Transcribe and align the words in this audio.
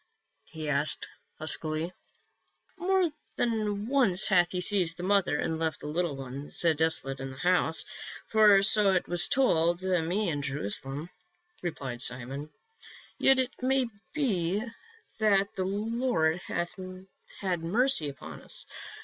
he 0.49 0.67
asked 0.67 1.07
huskily." 1.37 1.93
More 2.79 3.07
than 3.35 3.85
once 3.87 4.25
hath 4.29 4.49
he 4.51 4.59
seized 4.59 4.97
the 4.97 5.03
mother 5.03 5.37
and 5.37 5.59
left 5.59 5.79
the 5.79 5.85
little 5.85 6.15
ones 6.15 6.59
desolate 6.75 7.19
in 7.19 7.29
the 7.29 7.37
house— 7.37 7.85
for 8.31 8.63
so 8.63 8.93
it 8.93 9.07
was 9.07 9.27
told 9.27 9.83
me 9.83 10.27
in 10.29 10.41
Jerusalem," 10.41 11.11
replied 11.61 12.01
Simon. 12.01 12.49
"Yet 13.19 13.37
it 13.37 13.51
may 13.61 13.89
be 14.11 14.63
that 15.19 15.55
the 15.55 15.65
Lord 15.65 16.39
hath 16.47 16.73
had 17.41 17.59
mercy 17.63 18.09
upon 18.09 18.41
us. 18.41 18.65